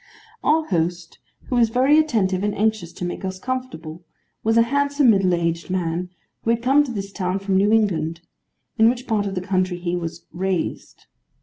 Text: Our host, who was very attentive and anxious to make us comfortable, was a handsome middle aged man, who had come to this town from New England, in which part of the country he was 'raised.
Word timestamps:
Our 0.43 0.65
host, 0.65 1.19
who 1.45 1.55
was 1.57 1.69
very 1.69 1.99
attentive 1.99 2.41
and 2.41 2.55
anxious 2.55 2.91
to 2.93 3.05
make 3.05 3.23
us 3.23 3.37
comfortable, 3.37 4.03
was 4.43 4.57
a 4.57 4.63
handsome 4.63 5.11
middle 5.11 5.35
aged 5.35 5.69
man, 5.69 6.09
who 6.41 6.49
had 6.49 6.63
come 6.63 6.83
to 6.85 6.91
this 6.91 7.11
town 7.11 7.37
from 7.37 7.55
New 7.55 7.71
England, 7.71 8.21
in 8.79 8.89
which 8.89 9.05
part 9.05 9.27
of 9.27 9.35
the 9.35 9.41
country 9.41 9.77
he 9.77 9.95
was 9.95 10.25
'raised. 10.33 11.05